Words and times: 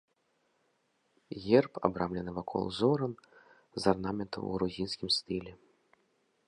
Герб 1.43 1.73
абрамлены 1.89 2.31
вакол 2.39 2.63
узорам 2.71 3.13
з 3.83 3.93
арнаментаў 3.93 4.41
у 4.47 4.51
грузінскім 4.57 5.09
стылі. 5.17 5.51